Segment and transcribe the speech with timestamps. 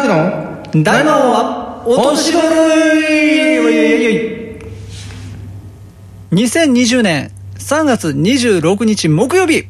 [0.00, 0.82] とガークの？
[0.82, 2.42] 大魔王はお年頃
[6.32, 9.66] 2020年3月26日木曜日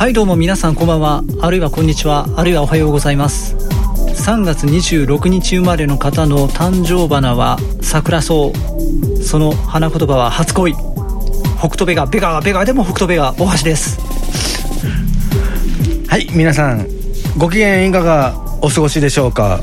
[0.00, 1.22] はいどうも皆さんこんばんは。
[1.42, 2.26] あるいはこんにちは。
[2.34, 3.54] あるいはおはようございます。
[3.54, 8.32] 3月26日生まれの方の誕生花は桜草
[9.22, 10.72] その花言葉は初恋。
[10.72, 14.00] 北斗ベガベガはベガでも北斗ベガ大橋です。
[16.08, 16.86] はい皆さん
[17.36, 19.60] ご機嫌いかがお過ごしでしょうか。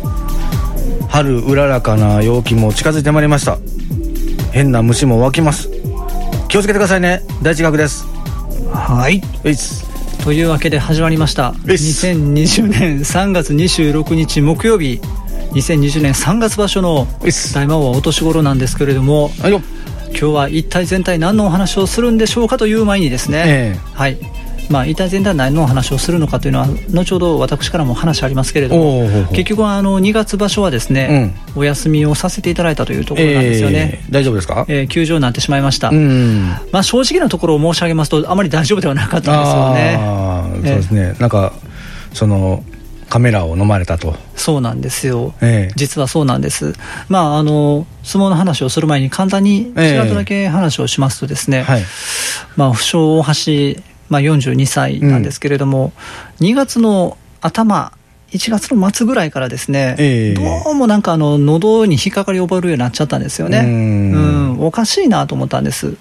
[1.09, 3.57] 春うららかな陽気も近づいてまいりました。
[4.51, 5.71] 変な虫も湧きます。
[6.47, 7.23] 気をつけてくださいね。
[7.41, 8.05] 第一学です。
[8.71, 9.19] はい
[10.27, 11.53] というわけで始まりました。
[11.67, 14.99] うっす2020年3月26日木曜日。
[15.53, 17.07] 2020年3月場所の
[17.53, 19.61] 大魔王はお年頃なんですけれども今
[20.11, 23.79] 日は一体全体何のお話をするんでしょうかという前にですね、ええ。
[23.93, 24.17] はい
[24.69, 34.65] まあ一体全体何のお話をするのかというのは後ほど私からも話ありますけれども結局はあの2月場所はですね、お休みをさせていただいたというところなんですよね、えー大丈夫ですか？
[34.67, 36.47] えー休場になってしまいました、うん。
[36.71, 39.99] まあ、正直なところを申し上げますとあまり大丈夫ではなかったんですよね。
[40.63, 41.53] そうええですね、なんか
[42.13, 42.63] その
[43.09, 44.15] カメラを飲まれたと。
[44.35, 45.73] そうなんですよ、ええ。
[45.75, 46.73] 実はそうなんです、
[47.07, 51.83] まあ、あの相撲の話をする前に簡単にちらっとだけ話をしますとですね、はい。
[52.57, 55.93] まあ、不詳大橋、まあ、42歳なんですけれども、
[56.39, 57.91] 2月の頭、
[58.31, 60.33] 1月の末ぐらいからですね、ええ。
[60.33, 65.95] どうもなんかあの喉に引っかかり覚えるようになっちゃったんですよね、ううんんおかしいなと思ったんです。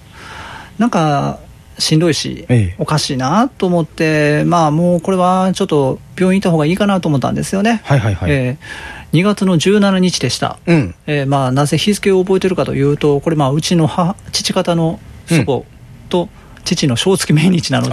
[0.77, 1.39] なんか
[1.79, 2.75] しんどいし、ええ。
[2.79, 7.81] おかしいなと思って、まあ、もうこれはちょっと病院行った方がいいかなと思ったんですよね。
[7.83, 10.59] はいはいはい、えー2月の17日でした。
[10.65, 10.95] うん。
[11.07, 15.63] えーまあ、なぜ日付を覚えてるかというと、これ、まあ、うちの母父方の祖母
[16.09, 16.27] と
[16.75, 17.91] 父の正月命日なので、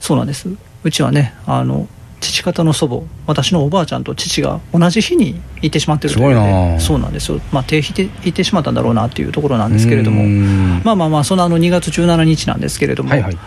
[0.00, 0.48] そうなんです、
[0.82, 1.88] うちはね、あの
[2.20, 10.82] 父方の祖母、私のおばあちゃんと父が同じ日に行ってしまってるというので、そうなんですよ、まあ、定期で行ってしまったんだろうなっていうところなんですけれどもう、ん。
[10.84, 13.38] まあまあまあ、そのあの2月17日なんですけれども、はいはい。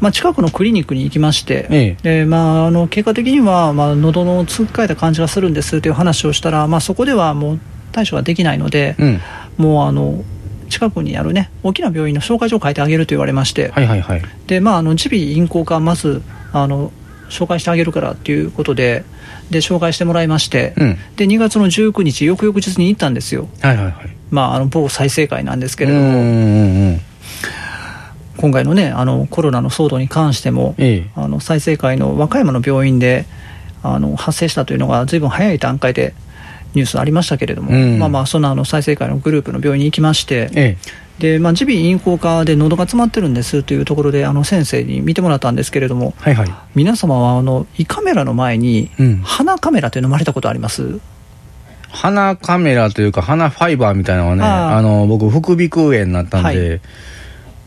[0.00, 7.60] まあ、近くのクリニックに行きまして、えでまあ、あの結果的には、まあ、喉のつっかえた感じがするんですという話をしたら、まあ、そこではもう
[7.90, 9.20] 対処ができないので、うん。
[9.56, 10.24] もうあの
[10.68, 14.22] 近くにあるね大きな病院の紹介状を書いてあげると言われまして、はいはいはい。
[14.46, 16.92] でまあ、あの耳鼻咽喉科まずあの
[17.28, 19.04] 紹介してあげるからということで
[19.50, 20.98] で紹介してもらいまして、うん。
[21.16, 23.94] で2月の19日翌々日に行ったんですよ、はいはいはい。
[24.30, 27.00] まあ、あの某再生会なんですけれども、うんうんうん
[28.40, 31.10] 今回のねあのコロナの騒動に関しても、ええ。
[31.16, 33.26] あの再生会の和歌山の病院で
[33.82, 36.14] あの発生したというのがずいぶん早い段階で
[36.74, 37.98] ニュースありましたけれども、うん。
[37.98, 40.76] まあまあそのあの再生会のグループの病院に行きまして、え
[41.18, 46.50] でまあ耳鼻咽喉科で喉が詰まってるんですというところであの先生に見てもらったんですけれどもはいはい。
[46.74, 49.16] 皆様はあの胃カメラの前にうん。
[49.22, 51.00] 鼻カメラというのをまれたことあります？
[51.90, 56.78] 鼻カメラというか鼻ファイバーみたいなのはねあの僕副鼻腔炎になったんで、は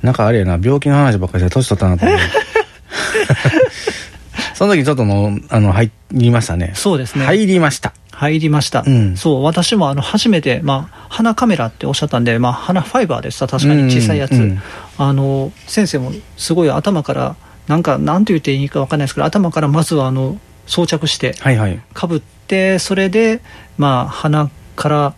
[0.04, 2.24] なんかあれやな病気の話ばっかりして年取ったなと思って
[4.56, 6.72] その時ちょっとのあの入りましたね。
[6.76, 7.26] そうですね。
[7.26, 9.18] 入りました入りました、うん。
[9.18, 14.62] そう私もあの初めて、まあ、鼻カメラっておっしゃったんで、まあ、鼻ファイバーでした確かに小さいやつ、うんうん
[14.98, 17.36] あの先生もすごい頭から
[17.68, 20.38] なんかなんて言っていいか分かんないですけど頭からまずはあの
[20.68, 21.82] 装着してはいはい。
[21.96, 23.42] かぶってそれで、
[23.80, 25.16] まあ、鼻から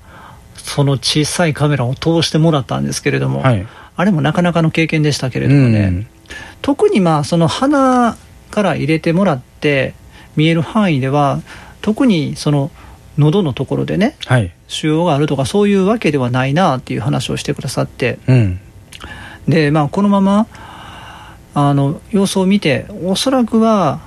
[0.56, 3.68] その小さいカメラを通してもらったんですけれども、はい。
[3.98, 6.08] あれもなかなかの経験でしたけれどもね、うん。
[6.62, 8.16] 特にまあその鼻
[8.52, 9.96] から入れてもらって
[10.38, 11.42] 見える範囲では
[11.82, 12.72] 特にその
[13.18, 14.52] 喉のところでねはい。
[14.68, 18.20] 腫瘍があるとかそういうわけではないなっていう話をしてくださって。
[18.28, 18.60] うん。
[19.48, 20.48] で、まあ、このまま
[21.54, 24.02] あの様子を見ておそらくは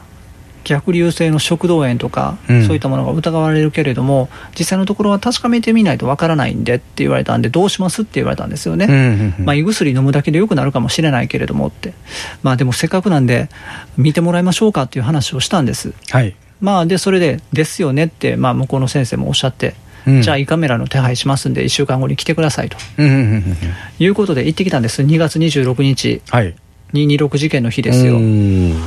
[0.65, 2.67] 逆流性の食道炎とか、うん。
[2.67, 8.87] そういったものが疑われるけれども実際のところは確かめてみないとわからないんでって言われたんでどうしますって言われたんですよね。
[8.87, 9.45] うんうんうん。
[9.45, 11.95] まあ、胃薬飲むだけで良くなるかもしれないけれどもって、
[12.43, 13.49] まあ、でもせっかくなんで
[13.97, 15.93] 見てもらいましょうかっていう話をしたんです。
[16.11, 19.75] はいまあ、でそれでですよねって、まあ、向こうの先生もおっしゃって、
[20.07, 20.23] うん。
[20.23, 22.77] じゃあ胃カメラの手配しますんで1週間後に来てくださいと。
[23.03, 25.03] いうことで行ってきたんです。
[25.03, 26.55] 2月26日はい。
[26.93, 28.17] 226事件の日ですよ。
[28.17, 28.81] うん。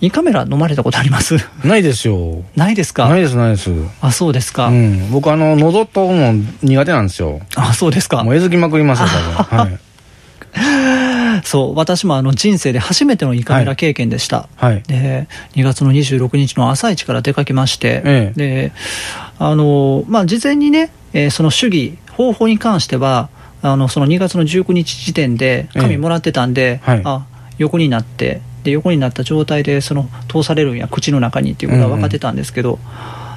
[0.00, 1.36] 胃カメラ飲まれたことあります？
[1.64, 2.42] ないですよ。
[2.56, 3.08] ないですか？
[3.08, 3.70] ないですないです。
[4.02, 5.10] あそうですか、うん。
[5.12, 7.40] 僕あの喉とも苦手なんですよ。
[7.54, 8.22] あそうですか。
[8.24, 9.06] もうえずきまくりますよ
[9.38, 9.58] 多分。
[9.58, 9.78] はい
[11.44, 14.82] そう私もあの人生で初めての胃カメラ経験でした、はい。
[14.82, 18.38] で2月の26日の朝一から出かけまして、ええ。
[18.38, 18.72] で
[19.38, 23.28] あのまあ、事前にね、えーその主義、方法に関しては、
[23.62, 25.80] あのその2月の19日時点でええ。
[25.80, 27.02] 紙もらってたんで、はい。
[27.04, 27.26] あ
[27.58, 32.78] 横になってで、横になった状態でその通されるんや、口の中にっていうことは分かってたんですけど、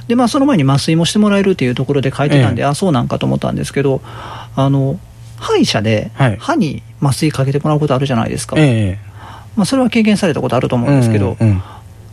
[0.08, 2.64] でまあ、その前に麻酔もしてもらえるっていうところで書いてたんで、え。
[2.64, 4.98] あそうなんかと思ったんですけど、あの
[5.38, 6.36] 歯医者ではい。
[6.38, 8.56] 歯に麻酔かけてもらうことあるじゃないですか。
[8.58, 9.08] ええ。
[9.56, 11.62] まあ、それは経験されたことあると思うんですけど、うんうん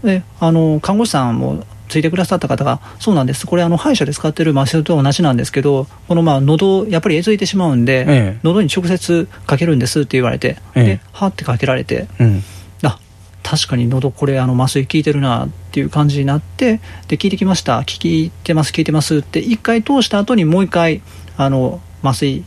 [0.04, 8.40] であの看護師さんもついてくださった方が、そうなんです、これ、あの歯医者で使ってる麻酔と同じなんですけど、このまあ喉やっぱりえずいてしまうんで、ええ。
[8.44, 10.84] 喉に直接かけるんですって言われて、ええ。
[10.84, 12.44] ではってかけられて、うん。
[12.84, 13.00] あ
[13.44, 21.02] 確かに喉これ、あの麻酔効いてるなっていう感じになって、で聞いてきました、聞いてます、聞いてますって、一回通した後にもう一回
[21.38, 22.44] あの麻酔、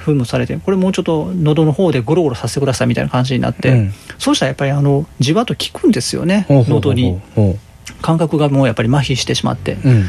[0.00, 7.18] 噴霧されて、これもうちょっと喉の方でゴロゴロさせてくださいみたいな感じになって、うんそうしたらやっぱりあのじわっと効くんですよね、喉に。
[7.34, 7.56] ほ
[8.02, 10.04] 感覚がもうやっぱり麻痺してしまって、ううん。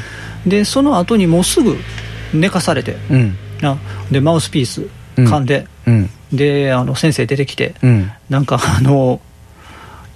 [0.50, 1.78] でその後にもうすぐ
[2.34, 3.38] 寝かされて、うん。
[3.64, 3.78] あ
[4.12, 6.10] でマウスピースうん噛んで、うん。
[6.34, 8.12] であの先生出てきて、うん。
[8.30, 9.22] なんかあの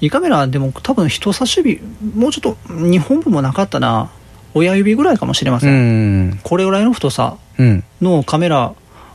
[0.01, 1.81] 胃カメラでも多分人差し指
[2.15, 4.09] もうちょっと2本分もなかったな
[4.53, 6.39] 親指ぐらいかもしれませ、うんん。
[6.43, 7.83] これぐらいの太さうん。
[8.01, 8.73] のカメラ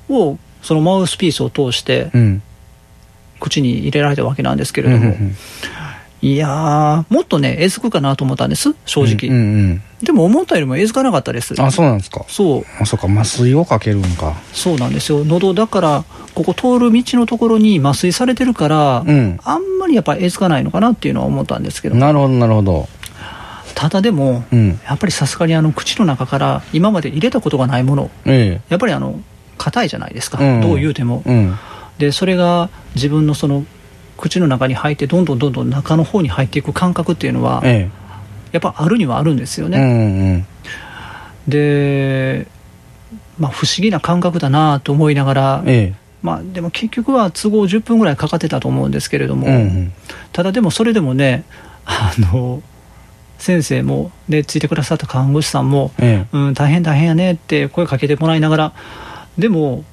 [0.09, 2.43] をそのマウスピースを通してうん。
[3.41, 4.93] 口に入れられたわけなんですけうん。
[4.93, 5.17] れども、
[6.23, 11.61] いやーもっとねえずくかなと思ったんです正直、でも思ったよりもえずかなかったですうん。
[11.63, 12.25] あ、そうなんですか。
[12.29, 14.35] そうあ、そうか、麻酔をかけるんか。
[14.53, 16.05] そうなんですよ喉だから
[16.35, 19.41] ここ通る道のところに麻酔されてるから、うん。
[19.43, 22.89] あんまりやっぱえずかないのかなっていうのは思ったんですけどなるほど、なるほど。
[23.75, 24.79] ただでもうん。
[24.87, 29.19] やっぱりさすがにあの口の中から今まで入れたことがないものえやっぱりあの
[29.61, 31.31] 硬いじゃないですか、うんどう言うてもえ。
[31.31, 31.59] うん。
[31.99, 33.65] でそれが自分のその
[34.17, 37.91] 口の中に入ってどんどんどんどん中の方に入っていく感覚っていうのはえ
[38.53, 39.71] やっぱあるにはあるんですよえ。
[39.71, 40.47] ね、うんうん。
[41.47, 42.47] で、
[43.39, 49.37] まあ、不思議な感覚だなと思いながら、えまあ、でも結局は都合10分ぐらいかかってたと思うんですけれどえ。
[49.37, 49.93] も、うんうん。
[50.33, 51.45] ただでもそれでもね
[51.85, 52.63] あの
[53.39, 58.73] 先生も、ね、ついてくださった看護師さんも、えうん、大変大変やねって声かけてもらいながら
[59.41, 59.85] でも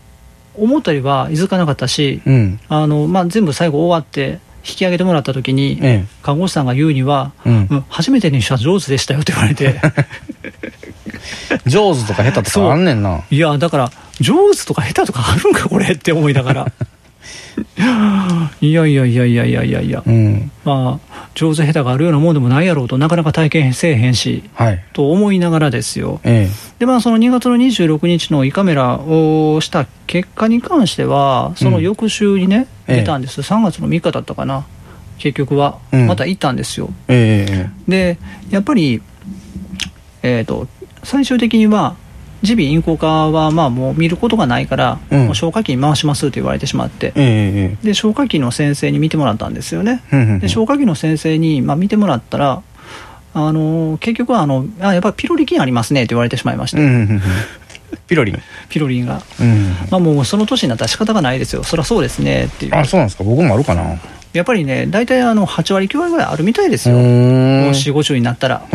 [0.55, 2.29] 思ったよりはいづかなかったしえ。
[2.29, 2.59] うん。
[2.67, 7.49] あの、まあ、全部最後終わって引き上げてもらった時に、え看護師さんが言うには、う。
[7.49, 9.79] ん、初めてにしては上手でしたよって言われて
[11.65, 13.21] 上手とか下手とかあんねんな。
[13.29, 16.71] いやだから上手とか下手とかあるんかこれって思いながら
[18.61, 19.81] いやいやいやいやいやいや。
[19.81, 20.51] いやうん。
[20.63, 24.83] まあ上手下手があるようなもんでもないやろうとなかなか体験せえへんしはい。
[24.93, 26.19] と思いながらですよ。
[26.23, 26.49] え
[26.79, 32.97] でまあその2月の26日の胃カメラをした結果に関してはその翌週にね、ええ。
[32.97, 33.41] 出たんです。
[33.41, 34.65] 3月の3日だったかな。
[35.17, 35.77] 結局は。
[35.91, 36.07] うん。
[36.07, 37.45] また行ったんですよ、え。
[37.49, 37.91] ええ。
[37.91, 38.17] で
[38.49, 39.01] やっぱり
[40.23, 40.67] えっ、と
[41.03, 41.95] 最終的には
[42.43, 47.85] 耳鼻咽喉科はまあもう見ることがないから、うんもう消化器に回しますって言われてしまってええ。
[47.85, 50.03] で消化器の先生に見てもらったんですよね
[50.39, 52.61] で消化器の先生に、まあ、見てもらったら
[53.33, 56.81] あの結局はあのあやっぱりピロリ菌ありますねって言われてしまいまして。
[58.07, 58.41] ピロリン。
[58.69, 59.73] ピロリンが、うん。
[59.89, 63.23] まあ、もうその年になったら仕方がないですよそりゃそうですねっていうあ、そうなんですか。
[63.23, 63.97] 僕もあるかな。
[64.37, 67.09] やっぱりね大体あの8割9割ぐらいあるみたいですうよ、もうー
[67.67, 67.69] ん。
[67.71, 68.65] 4 5 0になったら。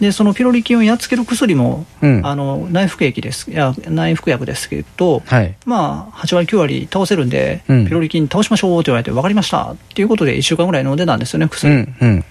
[0.00, 2.20] でそのピロリ菌をやっつける薬も、うん。
[2.26, 5.54] あの内服液ですいや内服薬ですけど、はい。
[5.64, 11.96] まあ、8割9割倒せるんで、うんピロリ菌倒しましょうって言われて分かりましたっていうことで1週間ぐらい飲んでたんですよねう薬、ん。
[12.00, 12.24] うん。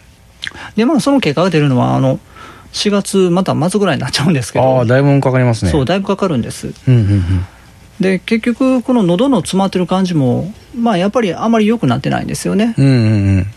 [0.75, 2.20] でまあその結果が出るのはあの
[2.74, 5.72] 4月また末ぐらいになっちゃうんですけあどあ、だいぶかかりますね。
[5.72, 7.46] そうだいぶかかるんですうんうんうん。
[8.01, 12.98] で結局この喉の詰まってる感じもまあやっぱりあまり良くなってないんですよね、うんうんう
[13.41, 13.48] ん。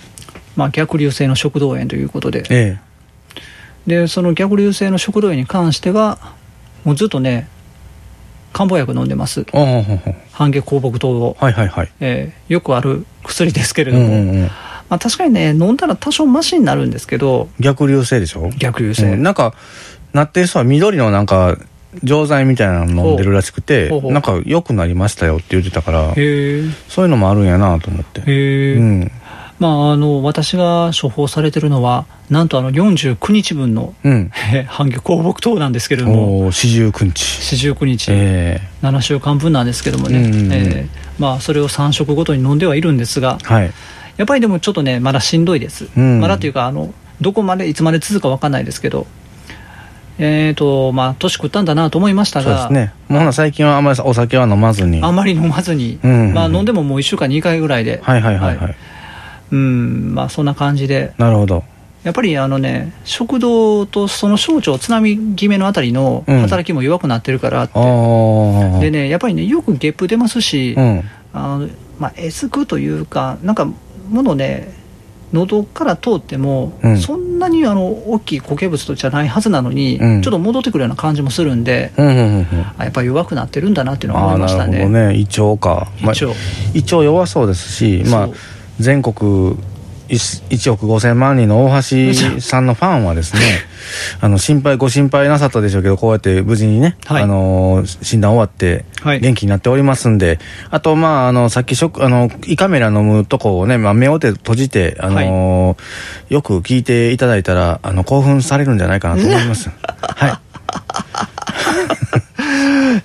[0.55, 2.45] まあ、逆流性の食道炎ということで。
[2.51, 2.79] え
[3.87, 6.19] でその逆流性の食道炎に関しては
[6.85, 7.49] もうずっとね
[8.53, 9.45] 漢方薬飲んでます。
[10.33, 11.91] 半月香木糖を、はいはいはい。
[12.01, 14.43] えーよくある薬ですけれうども、んうんうん。
[14.43, 14.51] ま
[14.91, 17.49] あ、確かにね飲んだら多少マシになるんですけど。
[17.59, 18.51] 逆流性でしょ？
[18.59, 19.23] 逆流性、うん。
[19.23, 19.55] なんか、
[20.13, 21.59] なってる人は緑のなんか、
[22.03, 28.21] 錠剤みたいなの飲んでるらしくてなんか良くなりましたよって言ってたから、そういうのもあるんやなと思って。
[28.21, 29.13] へえ、うん。
[29.59, 34.31] まああの私が処方されてるのはなんとあの49日分のうん。
[34.53, 36.51] えー半魚香木糖なんですけれども。
[36.51, 37.21] 四十九日。
[37.21, 40.53] 四十九日、え7週間分なんですけどもね、うんうんうん。
[40.53, 43.73] えーまあ、それを3食ごとに飲んではいるんですがえはい。
[44.17, 46.21] やっぱりでもちょっとねまだしんどいです、うん。
[46.21, 49.07] まだというかあのどこまでいつまで続くか分かんないですけど
[50.19, 53.33] えーとまあ、年食ったんだなと思いましたが、そうですね。
[53.33, 55.03] 最近はあんまりお酒は飲まずに。
[55.03, 58.77] あんまり飲まずに、うんうんうんまあ、飲んでももう1週間に2回ぐらいで、はいはいはいはい。
[59.51, 61.65] うんまあ、そんな感じで、なるほど。
[62.05, 67.81] やっぱりあのね、食道とその小腸、津波決めのあたりのうん働きも弱くなってるからって、あ
[68.77, 68.81] あ。
[68.81, 71.03] でね、やっぱりね、よくゲップ出ますし、うん。
[71.33, 71.69] あの
[71.99, 74.73] まあ、えずくというか、なんか、ものね、
[75.35, 82.47] 喉から通っても、うんそんなにあの大きい固形物じゃないはずなのに、うんちょっと戻ってくるような感じもするんで、うんうんうんうん。
[82.79, 85.09] あやっぱり弱くなってるんだなっていうのは思いましたなるほどね。
[85.09, 85.17] ね。
[85.19, 85.89] 胃腸か。
[86.01, 86.27] まあ胃腸
[86.75, 88.29] 胃腸弱そうですし、まあ
[88.79, 89.57] 全国
[90.09, 93.41] 1億5000万人の大橋さんのファンはですね、
[94.21, 100.39] あの、心配、ご心配なさったでしょうけど、こうやって無事にね、はいあの、診断終わって、はい元気になっておりますんで、
[100.71, 105.77] あと、まあ、あの、さっき食、あの、胃カメラ飲むとこをね、まあ、目を手閉じて、あの
[106.29, 109.71] よく聞いていただいたら、あの、興奮されるんじゃないかなと思います。
[110.01, 110.39] はい。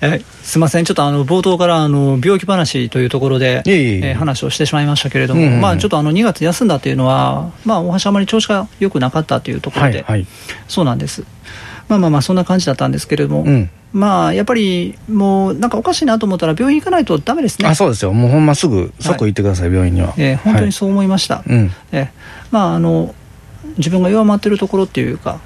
[0.00, 10.26] えすみません、ちょっとあの冒頭からあの病気話というところで、いえいえいええー話をしてしまいましたけれども、うんうんうんまあ、ちょっとあの2月休んだというのは、まあ、大橋あまり調子が良くなかったというところで、はい、はい。
[10.66, 11.24] そうなんです。
[11.88, 13.70] まあまあまあ、そんな感じだったんですけれども、うん。
[13.92, 17.68] まあ、やっぱりもう、なんかおかしいなと思ったら、病院行かないとダメですね。
[17.68, 18.12] あ、そうですよ。
[18.12, 20.14] もうほんますぐ、即行ってください、病院には。
[20.16, 21.44] えー本当にそそう思いました。
[21.46, 21.52] う。
[21.52, 21.72] うん。
[21.92, 22.08] えー
[22.50, 23.14] まあ、あの
[23.78, 25.38] 自分が弱まってるところっていうか、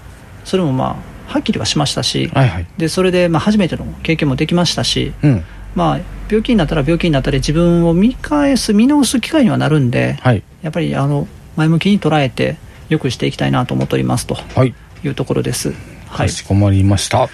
[0.46, 2.66] それもまあ、はっきりはしましたし、はいはい。
[2.78, 5.44] でそれでまあ初めての経験もできましたし、うん。
[5.74, 10.42] まあ、病気になったら病気になったで自分を見返す、見直す機会にはなるんで、はい。
[10.62, 11.26] やっぱりあの
[11.56, 12.56] 前向きに捉えて、
[12.88, 14.74] よくしていきたいなと思っておりますとはい。
[15.02, 15.72] いうところです。
[16.06, 17.28] はい、かしこまりました。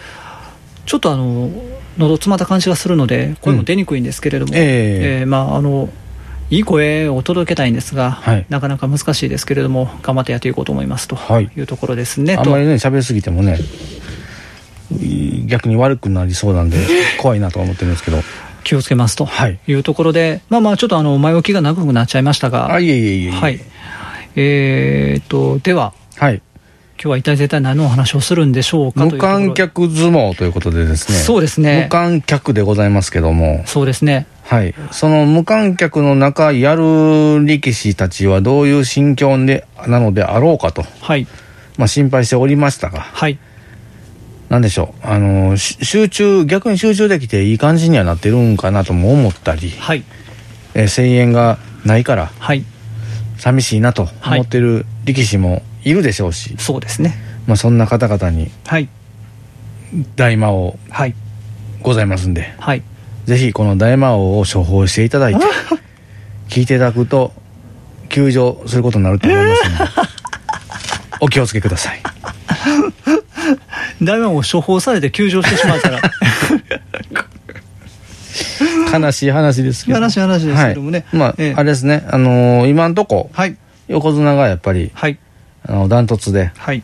[0.87, 1.51] ちょっとあの
[1.99, 5.91] 喉詰まった感じがするので、声も出にくいんですけれども、うんええーまあ、あの
[6.51, 12.35] いい声を届けたいんですが、はいなかなか難しいですけれども、頑張ってやっていこうと思いますとはいいうところですね。
[12.35, 13.59] とあんまりね、喋りすぎてもね、
[15.01, 16.79] い逆に悪くなりそうなんで、
[17.19, 18.19] 怖いなとは思ってるんですけど。
[18.63, 23.31] 気をつけますとはいいうところで、まあまあ、ちょっとあの前置きが長くなっちゃいましたが、あ、いえいえいえ。
[23.31, 23.61] はい。
[24.37, 26.43] えーっと、では、はい。
[27.03, 31.17] 今日は一体絶対何のお話をするんでしょうかという無観客相撲ということでですね。
[31.17, 33.63] そうですね無観客でございますけども。
[33.65, 34.27] そうですね。
[34.51, 34.75] はい。
[34.91, 41.29] その無観客の中、やる力士たちはどういう心境で、なのであろうかと、はい。
[41.79, 43.39] まあ心配しておりましたが、はい。
[44.49, 45.07] なんでしょう。
[45.07, 50.03] あの、し集中、逆に集中できていい感じにはなってるんかなとも思ったり、はい。
[50.75, 52.65] えー声援がないから、はい。
[53.39, 57.15] 寂しいなとはい思ってる力士もいるでしょうし、そうですね。
[57.47, 58.89] まあそんな方々にはい。
[60.17, 61.15] 大魔王はい。
[61.83, 62.83] ございますんで、はい。
[63.31, 65.47] ぜひこの大魔王を処方していただいて、
[66.51, 67.33] 聞いていただくと、
[68.09, 69.85] 休場することになると思いますので、
[71.23, 72.03] お気をつけください。
[74.03, 76.01] 大魔王処方されて休場してしまったら、
[78.99, 80.01] 悲しい話ですけど。
[80.01, 83.57] 悲しい話ですけどもねはい、まあ、ええあれですね、あのー今んとこ、はい。
[83.87, 85.21] 横綱がやっぱり、はい。
[85.69, 86.83] あの、ダントツではい。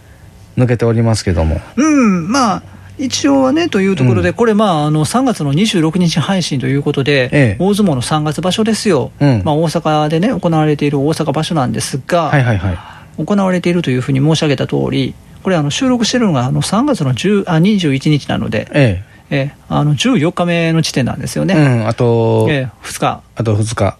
[0.56, 2.62] 抜けておりますけども、うん、まあ、
[2.98, 9.12] 一応はね、というところで、うんこれ、まあ、あの、3月の26日配信ということで、ええ大相撲の3月場所ですよ。
[9.20, 12.78] うんまあ、大阪でね、行われている大阪場所なんですが、はいはいはい。
[13.24, 21.46] 行われているというふうに申し上げた通り、これ、あの、収録してるのが、あの、3月の10あ21日なので、えええあの、14日目の地点なんですよえ。
[21.46, 21.54] ね。
[21.54, 23.96] うん、あと、ええ2日あと2日。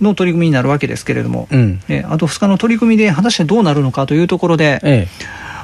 [0.00, 1.80] の取り組みになるわけですけれども、うん。
[1.88, 5.08] ええあと2日の取り組みで果たしてどうなるのかというところで、え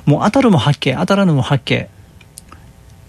[0.07, 1.89] もう当たるも八景、当たらぬも八景、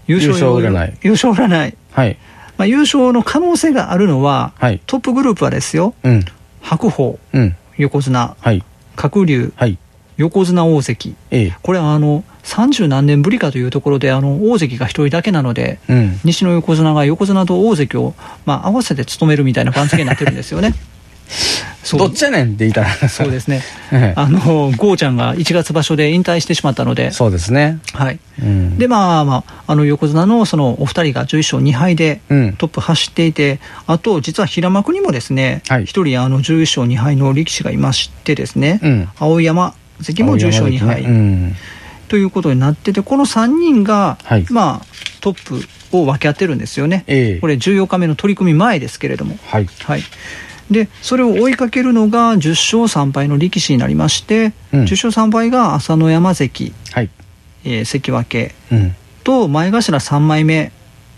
[0.06, 1.76] 優優勝占い優勝占い、え。
[1.92, 2.16] はい。
[2.56, 4.80] まあ、優勝の可能性があるのは、はい。
[4.86, 6.24] トップグループはですよ、うん。
[6.60, 7.56] 白鵬、うん。
[7.76, 8.64] 横綱、はい。
[8.96, 9.78] 鶴竜、はい。
[10.16, 11.56] 横綱大関、ええ。
[11.62, 16.20] これはあの30何年ぶりかというところで、あの大関が一人だけなので、うん。
[16.24, 18.14] 西の横綱が横綱と大関を、
[18.46, 20.72] まあ、合わせて務めるみたいな番付になってるんですよね。
[21.92, 23.08] どっちやねんって言ったら。
[23.08, 23.62] そうですね。
[23.92, 27.78] ええあの、ゴーちゃんが1月場所で引退してしまったので、そうですね。
[27.92, 28.18] はい。
[28.42, 28.78] うん。
[28.78, 41.56] で、まあまあ、あの横綱のそのお二人が11勝2敗でうんトップ走っていて、あと、実は平幕にもですね、一、はい人あの11勝2敗の力士がいましてですね、うん青山関も10勝2敗、うん。
[42.08, 44.86] ということになってて、この3人が、はいまあ、
[45.20, 47.04] トップを分け合ってるんですよね。
[47.06, 49.38] ええこれ14日目の取り組み前ですけれども。
[49.46, 49.68] はい。
[49.84, 50.02] はい。
[50.70, 52.50] で、それを追いかけるのが10
[52.84, 57.10] 勝3敗の力士になりまして、うん10勝3敗が朝乃山関、はい。
[57.64, 58.94] えー関脇うん。
[59.24, 60.72] と前頭3枚目、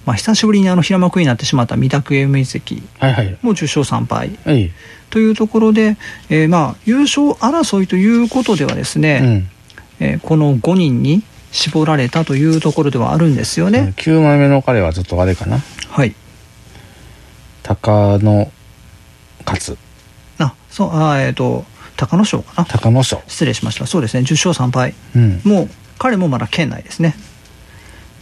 [0.06, 3.38] まあ、久しぶりにあの平幕になってしまった御嶽海関はいはい。
[3.42, 4.70] も10勝3敗ええ。
[5.10, 5.96] というところで、
[6.30, 10.06] えーまあ優勝争いということではですね、うん。
[10.06, 16.14] えーこの5人に絞られたというところではあるんですよね、9枚目の彼はちょっとあれかなはい
[17.62, 18.52] 鷹の
[19.56, 19.76] 勝。
[20.38, 21.64] あそうあえっ、と
[21.96, 22.64] 隆の勝かな。
[22.64, 23.22] 鷹の賞。
[23.26, 23.86] 失礼しました。
[23.86, 24.20] そうですね。
[24.22, 25.40] 10勝3敗うん。
[25.44, 27.14] もう彼もまだ県内ですね。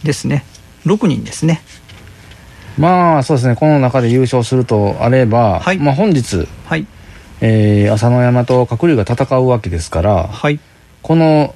[0.03, 0.43] ですね。
[0.85, 1.61] 6人ですね。
[2.77, 3.55] まあそうですね。
[3.55, 5.77] この中で優勝するとあれば、はい。
[5.77, 6.85] まあ本日、はい。
[7.41, 10.59] えー朝乃山と鶴竜が戦うわけですからはい。
[11.03, 11.53] この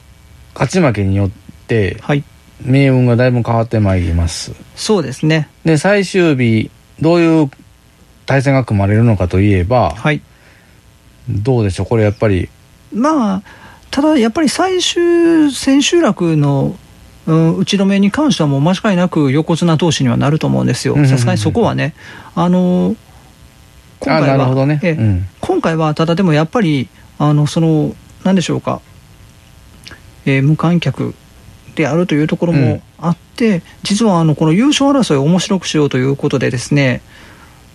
[0.54, 1.30] 勝ち負けによっ
[1.68, 2.24] てはい。
[2.64, 4.54] 命運がだいぶ変わってまいります。
[4.76, 5.50] そうですね。
[5.66, 7.50] で最終日どういう
[8.26, 10.22] 対戦が組まれるのかといえば、はい。
[11.30, 11.86] どうでしょう？
[11.86, 12.50] これやっぱり。
[12.94, 13.42] まあ
[13.90, 16.76] ただやっぱり最終千秋楽の、
[17.28, 20.94] うん、打ち止めに関してはもう間違いなく横綱同士にはなると思うんですよ。
[20.94, 21.18] うんうんうんうん。
[21.18, 21.94] さすがにそこはね。
[22.36, 22.96] あの
[24.00, 24.80] 今回はね。
[24.84, 24.92] ええ。
[24.92, 25.28] うん。
[25.40, 28.82] 今回はただでもやっぱりあのその何でしょうか、
[30.26, 31.14] えー無観客
[31.76, 37.02] であるというところもあって、実はあのこの優勝争いを面白くしようということでですね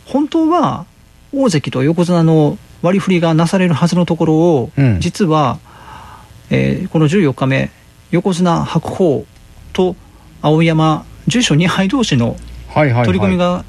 [0.06, 0.86] 本当は
[1.32, 5.00] 大関と横綱の割り振りがなされるはずのところを、うん。
[5.00, 5.58] 実は、
[6.50, 7.70] えーこの14日目
[8.12, 9.26] 横綱白鵬
[9.72, 9.96] と
[10.40, 12.36] 青山住所2敗同士の
[12.72, 13.64] 取り組みが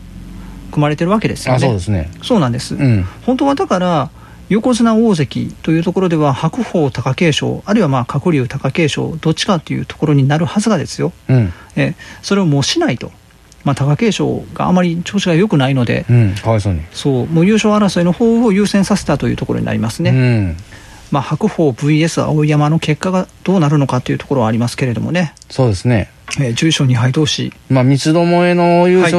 [0.72, 1.58] 組まれてるわけですよね。
[1.58, 2.12] あそうですね。
[2.22, 3.03] そうなんです、うん。
[3.25, 4.12] 本当はだから
[4.50, 11.53] 横綱大関というところでは白鵬貴景勝あるいはまあ鶴竜貴景勝どっちかというところになるはずがですよ、うん。
[11.75, 13.12] えそれをもうしないと、
[13.67, 16.81] まあ、貴景勝があまり調子が良くないので、うんかわいそうに。
[16.93, 20.57] そうもう優勝争いの方を優先させたというところになりますね、うん。
[21.12, 26.09] まあ、白鵬 VS 蒼山の結果がどうなるのかというところはありますけれどもね、そうですね。
[26.39, 29.17] えー、重賞2敗同士まあ三つどもえの優勝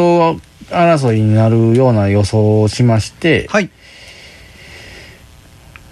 [0.71, 3.69] 争いになるような予想をしまして、はい。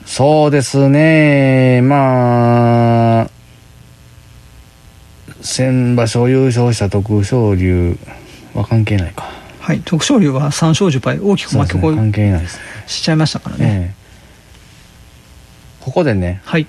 [0.06, 1.82] そうですね。
[1.82, 3.30] まあ
[5.42, 7.98] 先場所優勝した徳勝龍
[8.56, 9.24] は関係ないか。
[9.60, 13.94] はい徳勝龍は3勝10敗大きく負け越そうですね関係ないですしちゃいましたからね、ええ。
[15.84, 16.66] ここでねはい。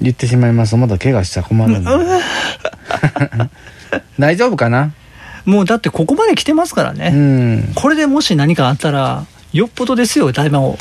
[0.00, 1.90] 言ってしまいますとまだ怪我しちゃ困るんで。
[4.18, 4.92] 大丈夫かな？
[5.44, 7.72] もうだってここまで来てますからね、うん。
[7.74, 10.78] これでもし何かあったらよっぽどですよ大魔王。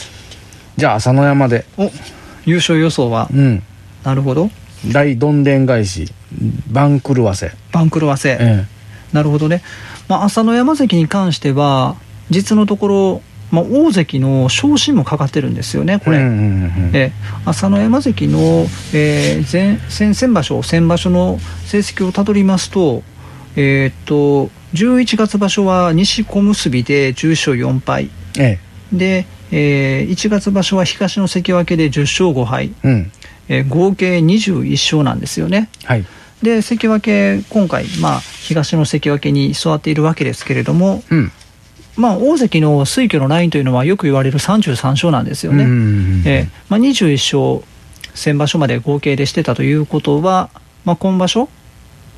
[0.78, 1.66] じゃあ朝乃山で。
[1.78, 1.92] お
[2.46, 3.30] 優勝予想は。
[3.34, 3.64] うん。
[4.04, 4.50] なるほど。
[4.92, 6.12] 大どんでん返し
[6.68, 7.52] 番狂わせ。
[7.72, 8.66] 番狂わせ、え
[9.14, 9.64] なるほどね、
[10.08, 11.96] まあ、朝乃山関に関しては
[12.30, 16.36] 実のところ、まあ、大関の昇進もかかってるんですよねえこれ、うんうんう
[16.92, 17.12] んえ
[17.46, 23.04] 朝乃山関の、えー前先々場所先場所の成績をたどりますと
[23.56, 28.10] えーっと11月場所は西小結で10勝4敗。
[28.38, 28.60] え
[28.92, 33.12] で、えー1月場所は東の関脇で10勝5敗、えうん。
[33.48, 35.70] えー合計21勝なんですよね。
[35.86, 36.06] はい
[36.42, 41.32] で関脇今回、まあ、東の関脇に座っているわけですけれども、うん。
[41.96, 45.64] まあ、大関の推挙のラインというのはよく言われる33勝なんですよね。
[45.64, 47.68] えーまあ、21勝
[48.14, 50.50] 先場所まで合計でしてたということは、
[50.86, 51.50] まあ、今場所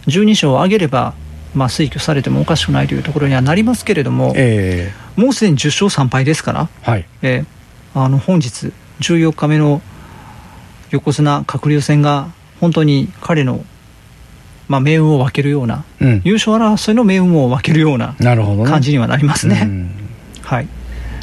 [0.07, 1.13] 12勝を上げれば、
[1.53, 6.69] まあ、推挙されてもおかしくないというところにはなりますけれども、えもうすでに10勝3敗ですから。
[6.83, 7.05] えはい。
[7.21, 7.59] えー
[7.95, 9.81] あの本日14日目の
[10.91, 12.29] 横綱鶴竜戦が
[12.59, 13.63] 本当に彼の、
[14.69, 16.21] まあ、命運を分けるようなうん。
[16.23, 19.91] 優勝争いの命運を分けるような感じにはなりますね、うん。
[20.43, 20.67] はい。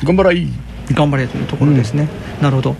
[0.02, 0.48] 頑張らい
[0.92, 2.08] 頑張れというところですね、
[2.42, 2.76] なるほど。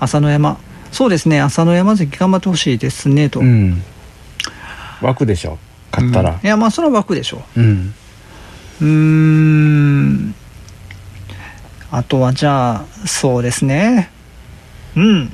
[0.00, 0.58] 朝乃山。
[0.90, 1.40] そうですね。
[1.40, 3.82] 朝乃山関頑張ってほしいですねと、うん。
[5.02, 5.58] 枠でしょ
[5.92, 6.30] 勝ったら。
[6.30, 6.46] うん。
[6.46, 7.60] いやまあそれは枠でしょう。
[7.60, 7.94] ん。
[8.80, 10.34] うん。
[11.90, 14.10] あとはじゃあそうですね。
[14.96, 15.32] うん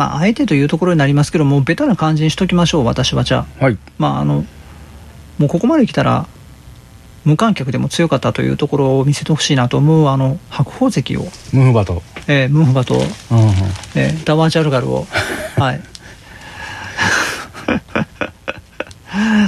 [0.00, 3.22] まああえてというところになりますけどもうベタな感じにしときましょう私は。
[3.22, 3.64] じゃあ。
[3.64, 3.76] はい。
[3.98, 4.46] まああの
[5.36, 6.26] もうここまで来たら
[7.26, 13.06] 無観客でも強かったというところを見せてほしいなと思うあの白鵬関を、ムフバトえームンフバと、うんうん。
[13.94, 15.06] えーダワージャルガルを。
[15.60, 15.80] はい。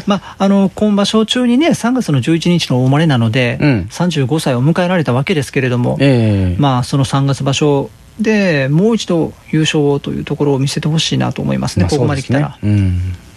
[0.06, 3.88] まあ、あの今場所中にね3月の11日のお生まれなので、うん。
[3.90, 6.60] 35歳を迎えられたわけですけれども、ええ。
[6.60, 7.88] まあ、その3月場所
[8.20, 12.58] でもう一度優勝をというところを見せてほしいなと思いますね、まあここまで来たら。
[12.60, 13.32] そうですね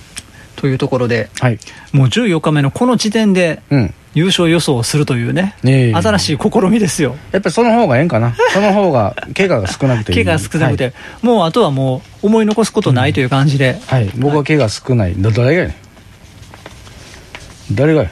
[0.56, 1.60] というところでうんはい。
[1.92, 3.94] もう14日目のこの時点でうん。
[4.16, 5.94] 優勝予想をするというね、ええ。
[5.94, 7.18] 新しい試みですよ。
[7.34, 8.34] やっぱりその方がええんかな？
[8.54, 10.14] その方が怪我が少なくて。
[10.14, 15.16] いい怪我が少なくて、もうあとはもう思い残すことないという感じで、はい、はい僕は怪我少ない。
[15.18, 15.76] だ誰がやね
[17.72, 18.10] ん誰がや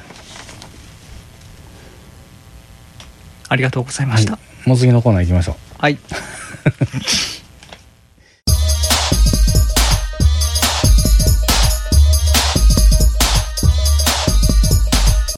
[3.47, 4.33] ありがとうございました。
[4.33, 5.55] はい、もう次のコーナー行きましょう。
[5.77, 5.97] はい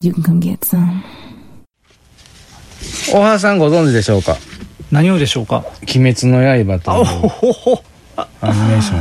[0.01, 1.01] you can come get some.
[3.11, 4.37] 大原さんご存知でしょうか？
[4.91, 7.05] 何をでしょうか「鬼滅の刃」という
[8.41, 8.99] アニメーション。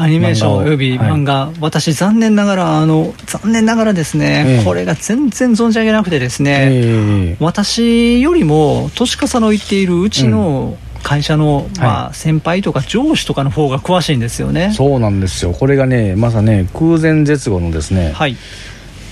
[0.00, 10.87] アニメーションおよび漫画、はい、私残念ながらあの残念ながらですね、えー、これが全然存じ上げなくてですね、えー、私よりも年かさの言っているうちの、うん。
[11.02, 14.72] 会社の、まあ、先輩とか上司とかの方が詳しいんですよね。
[14.72, 15.52] そうなんですよ。
[15.52, 18.36] これがねまさね空前絶後のですね、はい。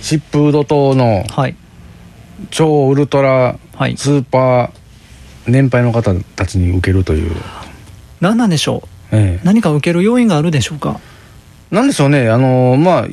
[0.03, 1.57] 疾風怒涛のはい。
[2.51, 3.97] 超ウルトラはい。
[3.97, 7.31] スーパー年配の方たちに受けるという、
[8.21, 9.17] 何なんでしょう？
[9.17, 9.45] ええ。
[9.45, 11.01] 何か受ける要因があるでしょうか？
[11.71, 12.29] なんでしょうね。
[12.29, 13.07] あのまあ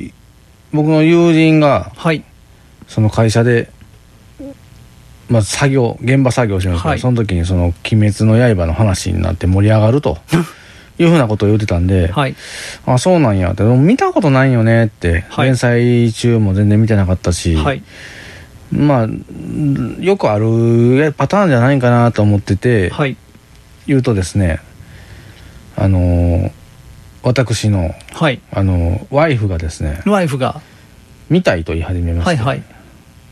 [0.74, 2.24] 僕の友人がはい。
[2.88, 3.72] その会社で、
[5.34, 7.00] まあ、作業現場作業してるんですけど、はい。
[7.00, 10.20] その時にその「鬼滅の刃」の話になって盛り上がると
[11.00, 12.36] いうふうなことを言ってたんで、はい。
[12.86, 13.52] あそうなんや。
[13.52, 15.48] ってでも見たことないよねって、はい。
[15.48, 17.82] 連載中も全然見てなかったし、はい。
[18.72, 23.18] まあんよくあるパターンじゃないかなと思ってて、はい。
[23.88, 24.60] 言うとですね
[25.76, 26.52] あのー
[27.26, 28.42] 私の、はい。
[28.52, 30.62] あのーワイフがですねワイフが。
[31.30, 32.64] 見たいと言い始めまして、はいはい。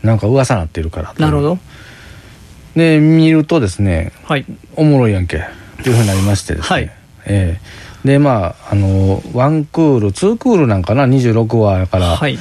[0.02, 1.58] なんか噂なってるからなるほど
[2.76, 4.44] で見るとですねはい。
[4.76, 5.36] おもろいやんけ。
[5.36, 5.40] っ
[5.82, 6.90] ていうふうになりましてですね、はい。
[7.26, 7.82] ええ。
[8.04, 12.34] でまああのワンクールツークールなんかな？26話やから、はい。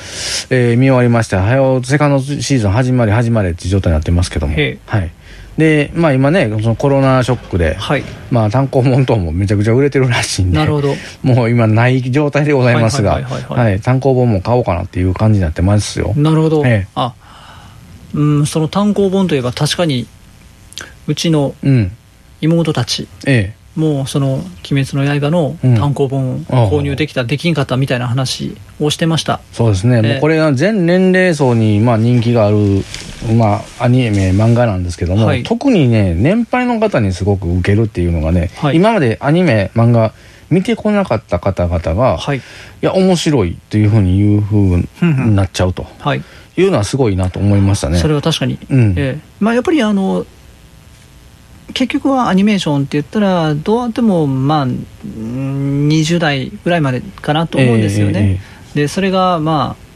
[0.50, 4.56] えー見終わりましてはよセカンドシーズン始まり始まりっていう状態になってますけども。
[4.86, 5.12] はい。
[5.58, 8.04] でまあ今ねそのコロナショックで、はい。
[8.32, 10.96] まあ単行本等もめちゃくちゃ売れてるらしいんでなるほど。
[11.24, 13.22] もう今ない状態でございますが
[13.84, 16.14] 単行本も買おうかなっていう感じになってますよ。
[16.16, 16.88] なるほど、ええ。
[16.96, 17.14] あ
[18.14, 20.08] うんその単行本といえば確かに
[21.08, 21.92] うちのうん。
[22.44, 24.34] 妹たちえもうその
[24.70, 25.76] 「鬼滅の刃」のうん。
[25.78, 29.40] 単行本を購入できた、できんかったみたいな話をしてました。
[29.44, 30.12] えそうですね、ええ。
[30.14, 32.58] もうこれは全年齢層にまあ人気がある
[33.38, 35.44] まあアニメ漫画なんですけども、はい。
[35.44, 38.76] 特にね年配の方にすごく受けるっていうのがね、はい。
[38.76, 40.14] 今までアニメ漫画
[40.50, 42.42] 見てこなかった方々が、い、はい。
[42.82, 46.24] や面白いっていうふうに言うふうになっちゃうとはい。
[46.58, 48.00] いうのはすごいなと思いましたね。
[48.00, 48.94] それは確かに、うん。
[48.98, 49.20] ええ。
[49.40, 50.26] まあ、やっぱりあの
[51.72, 58.40] 結局はアニメーションって言ったらどうあってもまあうん20代ぐらいまでかなと思うんですよね、
[58.74, 59.92] でそれがまあ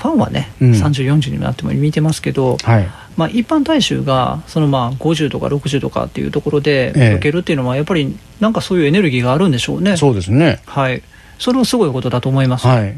[0.00, 0.70] ファンはね、うん。
[0.70, 2.88] 3040になっても見てますけど、はい。
[3.16, 7.14] まあ、一般大衆がそのまあ50とか60とかっていうところでええ。
[7.16, 9.98] 受けるっていうのはやっぱりなんかそういうエネルギーがあるんでしょうね。
[9.98, 10.62] そうですね。
[10.64, 11.02] はい。
[11.38, 12.66] それはすごいことだと思います。
[12.66, 12.96] はい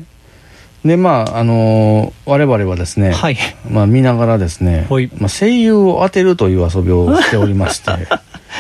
[0.85, 3.37] でまああのー我々はですね、はい。
[3.71, 5.11] まあ、見ながらですね、はい。
[5.17, 7.91] まあ、声優を当てるという遊びを しておりまして。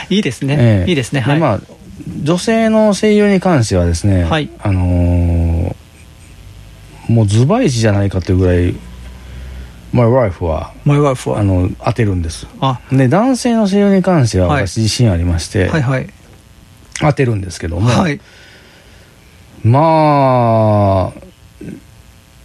[0.08, 0.90] いいですね、ええ。
[0.90, 1.20] いいですね。
[1.20, 1.60] はい、まあ、
[2.22, 4.48] 女性の声優に関してはですね、はい。
[4.62, 5.74] あのー
[7.08, 8.74] もうズバイチじゃないかというぐらい
[9.92, 11.40] My wife はマイワイフは。
[11.40, 12.46] あの当てるんです。
[12.60, 12.80] あ。
[12.90, 14.66] で男性の声優に関してははい。
[14.66, 16.08] 私自信ありまして、はいはい。
[17.00, 18.20] 当てるんですけども、はい。
[19.64, 21.20] まあ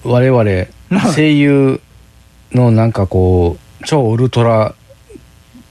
[0.07, 0.43] 我々
[1.13, 1.81] 声優
[2.53, 4.73] のなんかこう超ウルトラ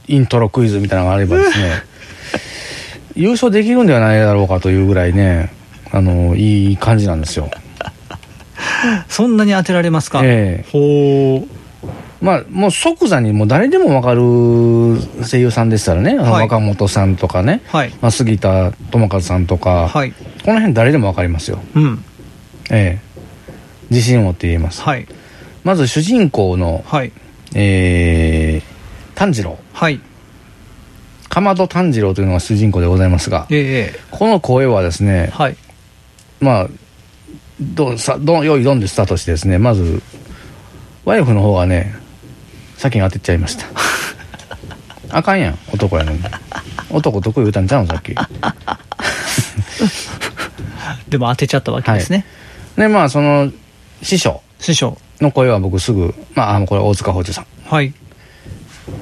[0.08, 1.82] イントロクイズみたいなのがあればですね
[3.16, 5.50] 優勝できるんではないだろうかというぐらいね
[5.90, 7.50] あのいい感じなんですよ。
[9.08, 10.70] そんなに当てられますか、ええ。
[10.70, 12.24] ほう。
[12.24, 14.20] まあもう即座にもう誰でもわかる
[15.24, 16.42] 声優さんでしたらね、はい。
[16.42, 17.90] 若本さんとかね、はい。
[18.00, 20.12] まあ、杉田智和さんとか、はい。
[20.12, 21.60] この辺誰でもわかりますよ。
[21.74, 22.04] うん。
[22.70, 23.05] ええ
[23.90, 24.82] 自信を持って言えます。
[24.82, 25.06] はい。
[25.64, 27.12] まず主人公のはい。
[27.54, 29.58] えー、炭治郎。
[29.72, 30.00] はい。
[31.28, 35.56] かまど炭治郎というのが主人公でございますがええこの声はですねはい。
[36.40, 36.68] まあ
[37.60, 40.02] どうさど用意どんでスタートしてですねまず
[41.04, 41.94] ワイフの方がね
[42.76, 43.66] 先に当てちゃいました。
[45.10, 46.20] あかんやん男やのに。
[46.90, 48.14] 男得意言うたんちゃうんさっき。
[51.08, 52.24] でも当てちゃったわけですね、
[52.76, 53.52] でまあその
[54.02, 54.40] 師匠。
[54.58, 54.96] 師匠。
[55.20, 57.46] の声は僕すぐまああのこれ大塚芳二さん。
[57.64, 57.94] はい。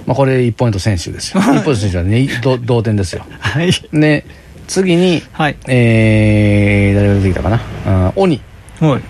[0.06, 1.42] まあこれ1ポイント選手ですよ。
[1.42, 3.24] 1ポイント選手はねど同点ですよ。
[3.40, 3.70] はい。
[3.92, 4.24] で
[4.66, 5.56] 次にはい。
[5.66, 7.60] えー、誰が出てきたかな。
[7.86, 8.40] あ鬼。
[8.80, 9.02] はい。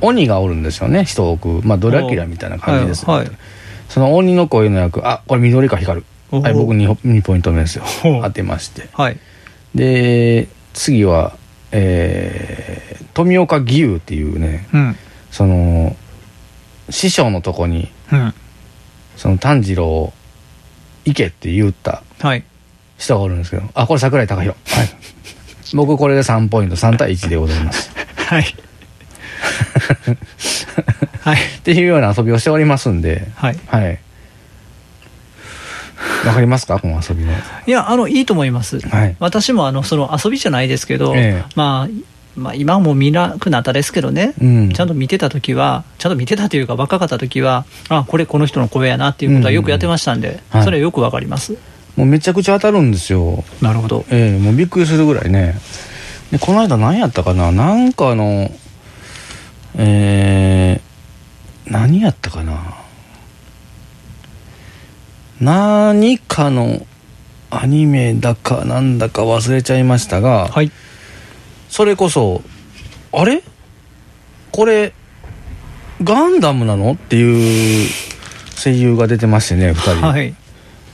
[0.00, 3.18] 鬼がおるんですよね人を置く、まあ、ドラキュラみたいな感じです、はい。
[3.20, 3.30] はい。
[3.88, 6.00] その鬼の声の役あこれ緑か光。
[6.00, 7.84] るおはい僕 2, 2ポイント目ですよ
[8.22, 8.88] 当てまして。
[8.92, 9.18] はい。
[9.74, 11.36] で次は
[11.72, 14.96] えー、富岡義勇っていうねうん。
[15.30, 15.96] その
[16.90, 18.34] 師匠のとこにうん。
[19.16, 20.12] その炭治郎を
[21.04, 22.44] 行けって言ったはい。
[22.96, 24.56] 人がおるんですけどあこれ桜井貴宏はい。
[25.74, 27.90] 僕これで3ポイント3対1でございます。
[28.16, 28.44] はい。
[31.20, 31.38] はい。
[31.58, 33.58] っていうような遊びをしておりますんではい。
[33.66, 33.98] はい
[36.26, 36.78] わかりますか？
[36.78, 37.32] この遊びの
[37.66, 39.16] いやあのいいと思います、はい。
[39.18, 41.52] 私もあのその遊びじゃないですけど、ええ。
[41.54, 41.88] まあ
[42.36, 44.72] まあ、今はもう見なくなったですけどね、うん。
[44.72, 50.62] ちゃんと見てた時は、ちゃんと見てたというか、若かった時は、あこれ、この人の声やなっていうことはよくやってましたんで、はい。
[50.62, 51.58] それはよくわかります。
[51.96, 53.42] もうめちゃくちゃ当たるんですよ。
[53.60, 54.04] なるほど。
[54.10, 55.56] ええもうびっくりするぐらいね。
[56.30, 57.50] でこの間何やったかな？
[57.50, 58.48] なんかあの
[59.76, 62.76] えー、何やったかな？
[65.40, 66.86] 何かの
[67.50, 70.70] アニメだかなんだか忘れちゃいましたが、はい。
[71.68, 72.42] それこそ
[73.12, 73.42] あれ？
[74.52, 74.92] これ
[76.02, 76.92] ガンダムなの？
[76.92, 77.88] っていう
[78.56, 80.34] 声優が出てましてね2人、はい。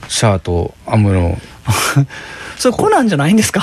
[0.07, 1.37] シャアとアムロ。
[2.57, 3.61] それコナンじゃないんですか？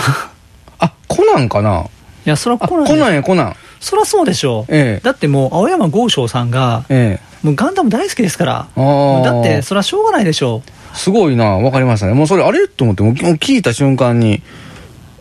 [0.79, 1.87] あコナンかな？
[2.27, 4.75] いや、そらあコナンコナンやコナンそらそうでしょう。
[4.75, 5.01] ええ。
[5.03, 7.47] だってもう、青山剛昌さんが、ええ。
[7.47, 8.69] もうガンダム大好きですから。
[8.77, 10.63] だって、そらしょうがないでしょ
[10.95, 12.15] すごいなわかりましたね。
[12.15, 14.43] もうそれあれと思ってもう聞いた瞬間に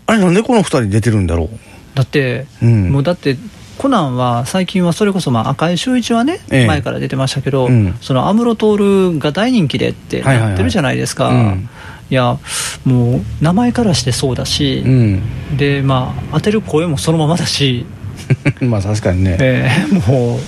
[0.06, 1.50] あれなんでこの二人出てるんだろう。
[1.96, 2.92] だって、ううん。
[2.92, 3.38] もうだって、
[3.78, 6.68] コナンは最近はそれこそまあ赤井秀一はね、ええ。
[6.68, 7.96] 前から出てましたけど、うん。
[8.02, 11.70] その安室徹が大人気でってなってるじゃないですか、うん。
[12.10, 12.38] いや
[12.84, 15.58] もう名前からしてそうだしう、ん。
[15.58, 17.86] でまあ当てる声もそのままだし、
[18.62, 19.38] まあ確かにね。
[19.40, 20.40] ええもう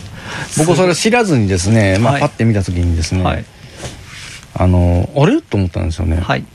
[0.57, 2.21] 僕それ知らずにですね、まあ、はい。
[2.21, 3.45] パッて見た時にですね、はい。
[4.55, 6.45] あのあれと思ったんですよね、はい。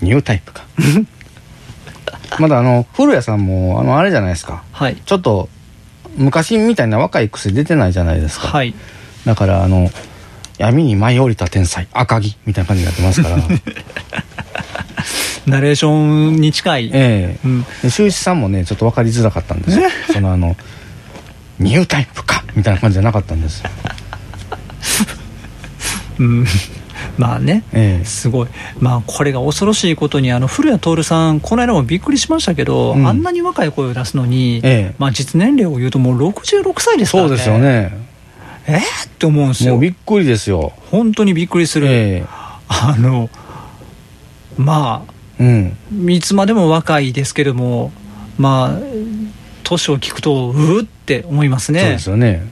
[0.00, 0.64] ニュータイプか。
[2.38, 4.62] まだあの古谷さんもあのあれじゃないですか。
[4.72, 4.96] はい。
[5.04, 5.48] ちょっと
[6.16, 8.74] 昔みたいな若い癖出てないじゃないですか、はい。
[9.24, 9.90] だからあの
[10.58, 13.38] 闇に舞い降りた天才赤木みたいな感じになってますから
[15.46, 17.46] ナレーションに近い、ええ。
[17.46, 19.78] うん、で修一さんもねちょっと分かりづらかったんです。
[19.78, 20.56] よそのあの
[21.58, 23.62] ニュータイプかみたいな感じじゃなかったんです。
[23.62, 23.70] よ
[26.18, 26.46] うん、
[27.18, 27.64] まあね。
[27.72, 28.04] ええ。
[28.04, 33.06] すごい、まあ、これが恐ろしいことに、あの古谷徹さん、この間もびっくりしましたけど、うん。
[33.06, 34.94] あんなに若い声を出すのに、ええ。
[34.98, 38.04] まあ、実年齢を言うと、もう66歳ですからね、そうですよね。
[38.66, 38.82] えーっ
[39.18, 39.72] て思うんですよ。
[39.72, 40.72] もうび、っくりですよ。
[40.90, 42.24] 本当にびっくりする、え
[42.66, 43.28] あの
[44.56, 45.76] まあ、えうん。
[46.10, 47.92] いつまでも若いですけども、
[48.38, 48.78] まあ、
[49.62, 52.46] 年を聞くと、うーって思いますそうねで、すよね。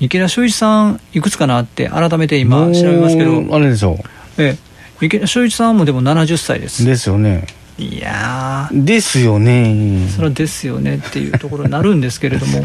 [0.00, 3.98] 池田修一さん、いくつかなって、改めて今、調べますけど、あれでしょ
[4.38, 4.56] え
[5.00, 5.04] え。
[5.04, 6.84] 池田修一さんもでも70歳です。
[6.84, 7.46] ですよね。
[7.78, 8.84] いやー。
[8.84, 10.08] ですよね。
[10.14, 12.62] それはですよねっていうところになるんですけれども、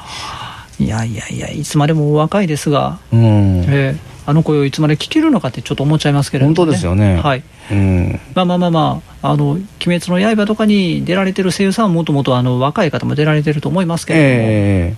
[0.78, 7.16] い、やいやいや、いつまでもお若いですが、うん、えーあの声をいつまで聞けるのかってちょっと思っちゃいますけれども、本当ですよね。
[7.16, 8.20] はい、うん。
[8.34, 14.96] まあまあまあまあ、あの鬼滅の刃とかに出られてる声優さんはもともとあの若い方も出られてると思いますけれども、え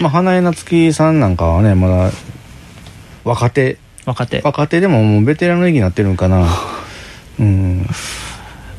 [0.00, 0.02] え。
[0.02, 2.10] まあ花江夏樹さんなんかはねまだ
[3.24, 3.78] 若手。
[4.04, 6.46] 若手、若手でももうベテランの域になってるんかな。
[7.40, 7.86] うん。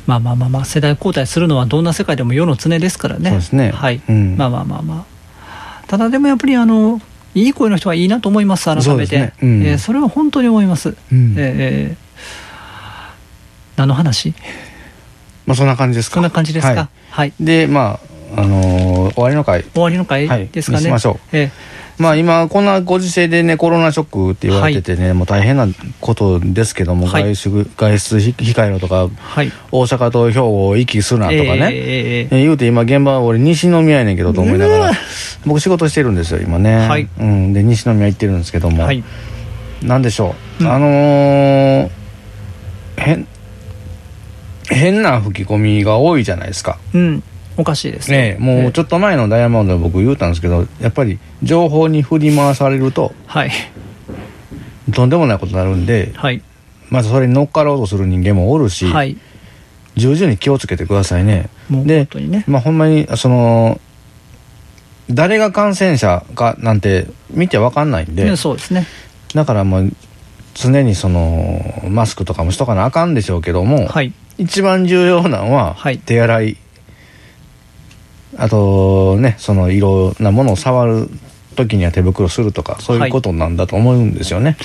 [0.05, 3.71] まあまあまあまあ、世代交代するのはどんな世界でも世の常ですからね、そうですね。
[3.75, 4.37] はい、うん。
[4.37, 7.01] まあまあまあまあ、ただでもやっぱりあの、
[7.37, 9.33] いい声の人はいいなと思います、改めて、ですね。
[9.41, 9.63] うん。
[9.63, 10.95] えーそれは本当に思います。
[11.11, 11.35] うん。
[11.37, 12.07] えー
[13.77, 14.33] 何の話？
[15.45, 16.15] まあそんな感じですか。
[16.15, 17.99] そんな感じですか、ははい、い、でま
[18.35, 19.63] ああのー終わりの回。
[19.63, 20.79] 終わりの回はいですかね。
[20.79, 21.37] にしましょう。
[21.37, 21.51] え
[21.97, 25.67] まあ今こんなご時世でねコロナショックって言われててね、もう大変な
[25.99, 27.35] ことですけども、はい。
[27.35, 34.91] 外出外出控えろとかーはい、大阪と兵庫を行きするなとかね、えーえーえーえ言うて今現場は俺西宮やねんけどと思いながら
[35.45, 37.09] 僕仕事してるんですよ今ね、はい。
[37.19, 39.03] うん、で西宮行ってるんですけども、はい、
[39.81, 40.71] なんでしょう、うん。
[40.71, 41.89] あのー
[42.97, 43.27] 変
[44.69, 46.77] 変な吹き込みが多いじゃないですか。
[46.93, 47.23] うん、
[47.57, 48.17] おかしいですよ。
[48.17, 53.51] ねえもうちょっと前のダイヤモンドで僕言うたんですけどやっぱり情報に振り回されるとはい、
[54.93, 56.41] とんでもないことになるんではい、
[56.89, 59.17] まずそれに乗っかろうとする人間もおるし、はい、
[59.95, 61.49] 重々に気をつけてくださいね。
[61.69, 63.79] もうで本当にね、まあほんまにその
[65.09, 68.85] 誰が感染者かなんて見てわかんないんで、ねそうですね、
[69.33, 69.91] だからもう
[70.53, 75.99] 常にそのマスクとかもしとかなあかんでしょうけども、はい、一番重要なのははい。
[75.99, 76.57] 手洗い、
[78.35, 81.09] あとねそのいろんなものを触る
[81.55, 84.57] 時には手袋するとかそういうことなんだと思うんですよね、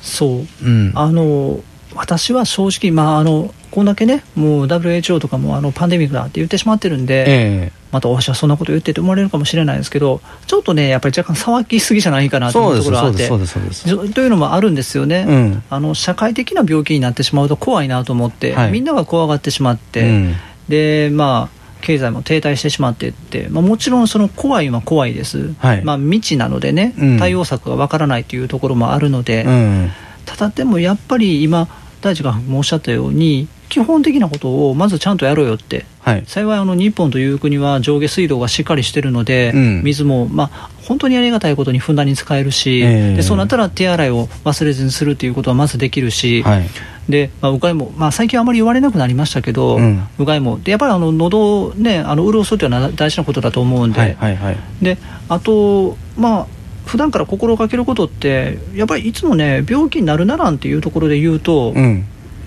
[0.00, 0.92] そう、うん。
[0.94, 1.60] あの
[1.94, 15.62] 私は正直、まあ、あのこんだけね、もう WHO とかもあのパンデミックだって言ってしまってるんで、えまた私はそんなこと言ってって思われるかもしれないですけど、ちょっとね、やっぱり若干騒ぎすぎじゃないかえなと思うところがあって、というのもあるんですよね、うん。
[15.70, 18.72] あの社会的な病気になってしまうと怖いなと思って、はい。
[18.72, 20.34] みんなが怖がってしまって、うん。
[20.68, 25.84] でまあ経済も停滞してしまってって、まあ、もちろんその怖いは怖いです、はい。
[25.84, 27.18] まあ、未知なのでね、うん。
[27.18, 29.90] 対応策がわからないというところもあるので、うん。
[30.24, 31.68] ただでもやっぱり今、
[32.00, 36.24] 大地がもおっしゃったように、基本的なことをまずちゃんとやろうよって、はい。
[36.26, 39.82] 幸いあの日本という国は上下水道がしっかりしてるので、うん。
[39.82, 43.16] 水も、まあ、本当にありがたいことにふんだんに使えるし、ええ。
[43.16, 46.66] でそうなったら手洗いを忘れずにするということはまずできるし、はい
[47.08, 50.06] でまあ、うがいも、まあ、最近はあまり言われなくなりましたけど、うん。
[50.18, 54.56] うがいも、でやっぱりあの喉を、ね、あの潤すというのは大事なことだと思うんで、はいはいはい。
[54.80, 56.46] であと、まあ
[56.86, 62.04] 普段から心がけることって、やっぱりいつもね、病気になるならんっていうところで言うと、うん。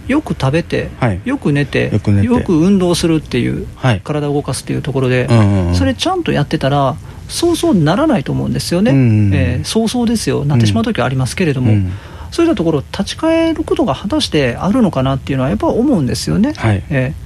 [0.07, 1.21] よく食べて、はい。
[1.25, 1.91] よく寝て
[2.21, 4.01] よく運動するっていう、はい。
[4.03, 5.75] 体を動かすっていうところで、うんうんうん。
[5.75, 6.95] それちゃんとやってたら、
[7.27, 9.33] そうそうならないと思うんですよね、うんうんうん。
[9.33, 11.91] えーそうそうですよ、なってしまう時はありますけれども、うん
[12.31, 16.53] そういったところ、立ち返ることが果たしてあるのかなっていうのは、やっぱ思うんですよね。
[16.53, 16.83] はい。
[16.89, 17.25] えー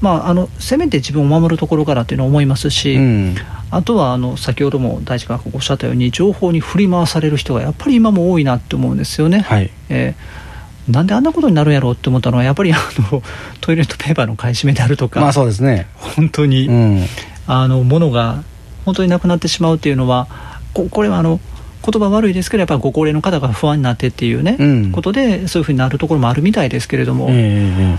[0.00, 3.36] まあ、あのせめて自分を守るところからっていうのは思いますし、うん。
[3.70, 9.40] あとはあの先ほども大地がおっしゃったように、情報に振り回される人がやっぱり今も多いなって思うんですよね。
[9.40, 9.70] はい。
[9.88, 10.48] えー
[10.88, 12.78] なんであんなことになるんやろうって思ったのは、やっぱりあ
[13.12, 13.22] の
[13.60, 15.86] トイレットペーパーの買い占めであるとか、まあそうですね。
[15.94, 17.04] 本当に、うん。
[17.46, 18.42] あの物が
[18.86, 20.28] 本当になくなってしまうっていうのは、
[20.72, 21.40] ここれはあの
[21.84, 24.92] 言葉悪いですけど、やっぱりご高齢の方が不安になってっていうね、うん。
[24.92, 27.98] ことで、そういうふうになるところもあるみたいですけれども、え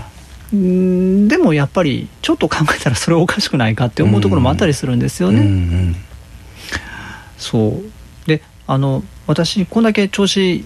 [0.52, 5.40] うんでもやっぱり、ちょっと考えたら、それおかしくないかって思うところもあったりするんですよね。
[5.40, 5.96] うんうん
[7.38, 7.80] そ
[8.26, 8.28] う。
[8.28, 10.64] であの私、こんだけ調子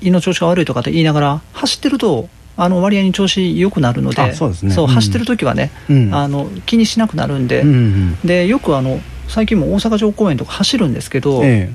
[0.00, 4.56] 胃の調子が悪いとかって言いながら、走ってると、あの割合に調子良くなるので、あそうね。
[4.62, 4.86] うん。
[4.86, 6.14] 走ってる時はね、うん。
[6.14, 11.72] あの、気にしなくなるんで、うんうんでよくあの最近も大阪城公園とか走るんですけど、え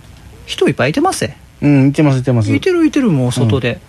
[0.47, 2.53] 人いっぱいいてますえうんいてますいてます。
[2.53, 3.79] いてるいてる、もう外で、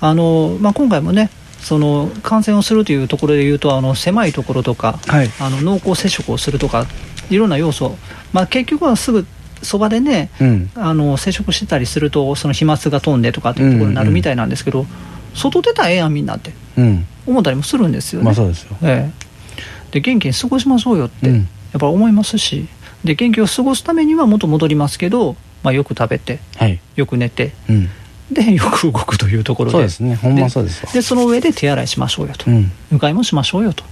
[0.00, 5.30] あのまあ、今回もね、その感染をするというところでいうと、あの狭いところとか、はい。
[5.38, 6.86] あの濃厚接触をするとか、
[7.30, 7.96] いろんな要素、
[8.32, 9.26] まあ、結局はすぐ
[9.62, 10.70] そばでね、うん。
[10.74, 14.86] あの接触してたりすると、その飛沫が飛んでとかっていうところになるみたいなんですけど、
[15.34, 17.06] 外出たらええやん、みんなってうん。
[17.26, 18.24] 思ったりもするんですよね。
[18.24, 18.76] まあそうですよ。
[18.82, 21.36] ええ、で元気に過ごしましょうよって、うん。
[21.36, 21.42] や
[21.76, 22.66] っぱ思いますし
[23.04, 26.80] で元気を過ごすためには元戻りますけど、まあ、よく食べてはい。
[26.96, 27.88] よく寝てうん。
[28.32, 29.72] でよく動くというところで。
[29.72, 30.14] そうですね。
[30.16, 30.92] ほんまそうですわ。
[30.92, 32.70] でその上で手洗いしましょうよと、うん。
[32.92, 33.84] うがいもしましょうよと。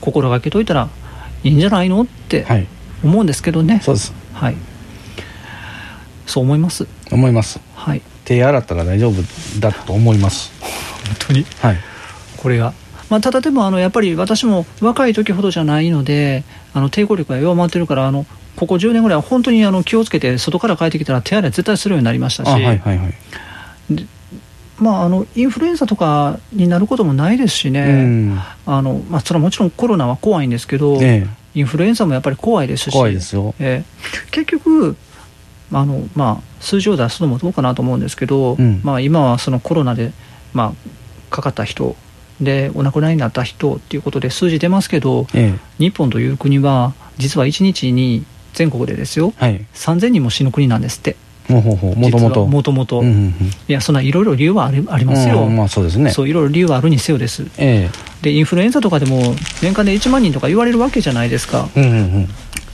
[0.00, 0.88] 心がけといたら
[1.42, 2.66] いいんじゃないのってはい。
[3.02, 4.12] 思うんですけどね、そうです。
[4.34, 4.56] はい、
[6.26, 6.88] そう思います。
[7.12, 7.60] 思います。
[7.76, 8.02] はい。
[8.24, 9.22] 手洗ったら大丈夫
[9.60, 10.50] だと思います。
[10.60, 11.46] 本当に？
[11.60, 11.76] はい。
[12.36, 12.74] これが、
[13.08, 16.42] まあ、ただでもあのやっぱり私も若い時ほどじゃないので
[16.74, 18.26] あの抵抗力が弱まってるからあの
[18.58, 23.14] ここ10年ぐらいは本当にあの気をつけて外から帰ってきたら手洗い絶対するようになりましたし、あはいはいはい。
[24.80, 28.40] まあ、あのインフルエンザとかになることもないですしね、うん。
[28.66, 32.92] あのまあ、それはもちろんコロナは怖いんですけど、えインフルエンザもやっぱり怖いですし。
[32.92, 33.54] 怖いですよ。
[33.60, 34.96] えー結局
[35.70, 38.80] あの、まあ、数字を出すのもどうかなと思うんですけど、うん。
[38.82, 40.12] まあ、今はそのコロナで、
[40.52, 41.94] まあ、かかった人
[42.40, 45.58] でお亡くなりになった人っていうことで数字出ますけどええ。
[45.78, 48.24] 日本という国は実は1日に
[48.58, 49.32] 全国でですよ。
[49.40, 49.64] えはい。
[49.72, 51.16] 3000人も死ぬ国なんですって。
[51.48, 51.62] も
[52.10, 56.10] ともともともといやそんないろいろ理由はありありますよ、うんまあそうですね。
[56.10, 57.46] そういろいろ理由はあるにせよです。
[57.56, 57.88] え
[58.20, 61.68] でインフルエンザとかでも年間で1万人とか言われるわけじゃないですか。
[61.74, 62.28] えうんうんうん。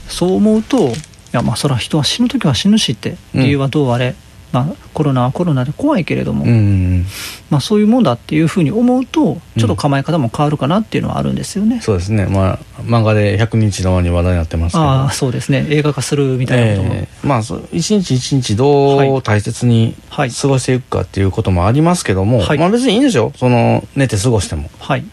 [0.09, 0.93] そう思うとい
[1.31, 4.15] やまあそれは人は死ぬ時は死ぬしってうん理由はどうあれ、
[4.51, 7.05] まあ、コロナはコロナで怖いけれども、うんうん
[7.49, 12.25] まあ、そういうもんだっていうふうに思うとちょっと構え方も変わるかなっていうのはあるんですよね、そうですね。
[12.25, 14.83] まあ漫画で100日の輪に話題になってますけど。
[14.83, 15.65] ああそうですね。
[15.69, 17.27] 映画化するみたいなことも、ええ。
[17.27, 19.09] まあ一日一日どはい。
[19.09, 20.31] う大切にはい。
[20.31, 22.57] 過ごしていくかっていうこともありますけども、はい。
[22.57, 23.31] まあ別にいいんですよ。
[23.35, 24.69] その寝て過ごしても。
[24.79, 25.05] はい。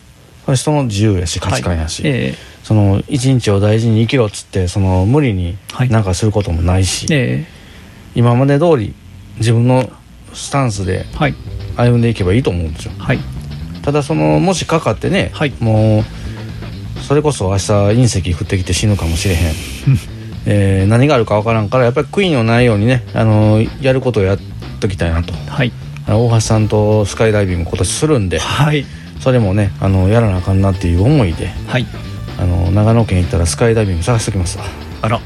[0.55, 2.35] 人の自由やし価値観やし、はいえ。
[2.63, 5.89] その一日を大事に生きろっつってその無理にはい。
[5.89, 7.63] なんかすることもないし、ええ。
[8.15, 8.95] 今まで通り
[9.39, 9.91] 自分の
[10.33, 11.07] スタンスで
[11.77, 12.93] 歩んでいけばいいと思うんですよ。
[12.99, 13.19] はい。
[13.83, 15.53] ただそのもしかかってね、はい。
[15.61, 19.55] もうそれこそ明日隕石降ってきて死ぬかもしれへん、
[20.47, 24.39] えー何があるかわからんからやっぱり悔いのないようにねあのやることをやっ
[24.81, 25.33] ときたいなと。
[25.33, 25.73] はい。
[26.09, 28.85] 大橋さんとスカイダイビング今年するんではい。
[29.21, 31.87] それもねあのやらなあかんなっていう思いではい。
[32.39, 34.65] あの長野県行ったらスカイダイビング探しておきますわ。
[35.03, 35.21] あら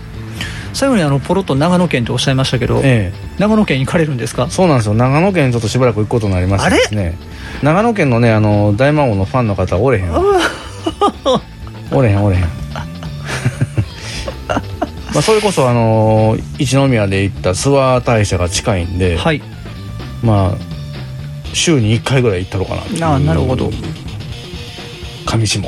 [0.77, 4.45] 最後にあのポロッと長野県っておっしゃいましたけど、え長野県行かれるんですか？
[4.49, 4.95] えそうなんですよ。
[4.95, 7.17] 長野県ちょっとしばらく行くことになりましてですね
[7.63, 12.43] 長野県のねあの大魔王のファンの方おれへんおれへんおれへん。
[15.15, 19.41] まあそれこそあの一宮で行った諏訪大社が近いんで、はい。
[20.23, 20.59] まあ
[21.55, 23.15] 週に1回ぐらい行ったのかな。
[23.15, 23.71] あなるほど。
[25.25, 25.59] 上下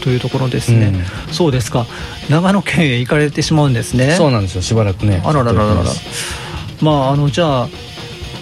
[0.00, 1.02] というところですね、うん
[1.32, 1.86] そうですか。
[2.28, 4.14] 長野県へ行かれてしまうんですね。
[4.16, 4.62] そうなんですよ。
[4.62, 5.22] しばらくね。
[5.24, 5.84] あららららら。
[6.80, 7.68] まああのじゃあ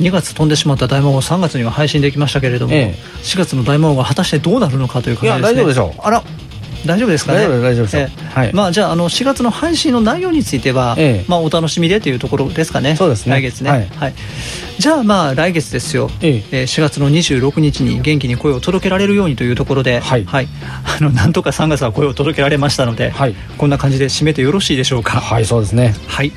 [0.01, 2.99] 2月飛んでしまった大魔王3月には配信できましたけれども、ええ。
[3.23, 5.63] 4月の大魔王が果たしてどうなるのかという感じですね。
[5.63, 6.07] いや大丈夫でしょう。
[6.07, 6.23] あら
[6.87, 7.47] 大丈夫ですかね？
[7.47, 7.97] 大丈夫です
[8.35, 8.53] はい。
[8.53, 11.25] まあじゃああの4月の配信の内容については、ええ。
[11.29, 12.97] まあお楽しみでというところですかね？
[12.97, 13.33] そうですね。
[13.33, 13.91] 来月ね。
[13.97, 14.15] はい。
[14.79, 16.63] じゃあまあ来月ですよ、ええ。
[16.63, 20.27] ー4月の26日に元気に声を届けられるようにというところで、はい。
[20.31, 20.45] あ
[21.03, 23.35] のなんとか3月は声を届けられましたので、はい。
[23.59, 25.21] こんな感じで締めてよろしいでしょうか？
[25.21, 25.95] はいそうですね。
[26.07, 26.33] はい。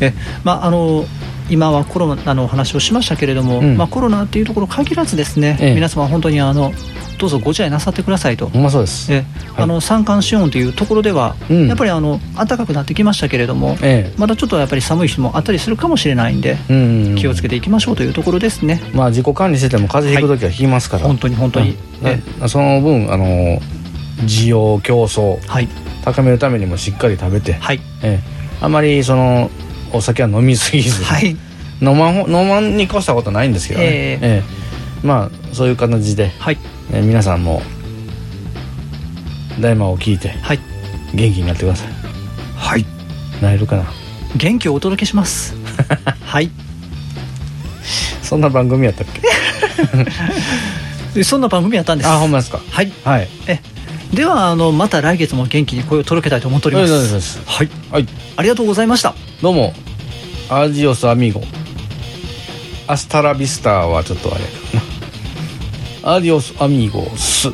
[0.00, 0.12] え
[0.44, 1.04] まああの
[1.48, 3.76] 今はコロナのお話をしましたけれども、うん。
[3.76, 5.74] まあ、コロナっていうところ限らずですね、ええ。
[5.74, 6.72] 皆様本当にあの
[7.20, 8.48] どうぞご自愛なさってくださいと。
[8.48, 9.12] まそうです。
[9.12, 11.68] えあの三寒四温というところでは、うん。
[11.68, 18.80] やっぱりあの暖かくなってきましたけれども、えまだちょっとやっぱり寒い日もあったりするかもしれないんで、えうん気をつけていきましょうというところですね。
[18.94, 21.76] まあ自己管理してても風邪ひく時はひきますから、本当に本当に、
[22.40, 22.48] うん。
[22.48, 23.60] その分あの
[24.22, 25.46] 需要競争。
[25.46, 25.68] はい。
[26.02, 27.80] 高めるためにもしっかり食べて、はい。
[28.02, 28.64] ええ。
[28.64, 29.50] あまりその
[29.92, 31.36] お酒は飲みすぎず、はい。
[31.82, 33.90] 飲まんほ飲まんに越したことないんですけどね、え。
[33.90, 35.06] ええ。
[35.06, 36.58] まあそういう形で、はい
[36.92, 37.62] え皆さんも
[39.60, 40.60] 大魔を聞いてはい。
[41.14, 41.92] 元気になってください。
[42.56, 42.84] はい。
[43.42, 43.84] なれるかな？
[44.36, 45.54] 元気をお届けします。
[46.24, 46.50] はい。
[48.22, 49.20] そんな番組やったっけ？
[51.14, 52.08] で そんな番組やったんです。
[52.08, 52.60] あほんまですか？
[52.70, 52.92] はい。
[53.04, 53.28] はい。
[53.46, 53.60] え
[54.14, 57.40] ではあのまた来月も元気に声を届けたいと思っております。
[57.46, 57.68] はい。
[57.90, 58.06] はい。
[58.36, 59.14] ありがとうございました。
[59.42, 59.74] どうも。
[60.48, 61.44] アジオスアミーゴ。
[62.88, 64.44] アスタラビスターはちょっとあれ
[66.02, 67.50] アディオスアミーゴス。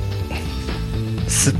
[1.29, 1.53] ス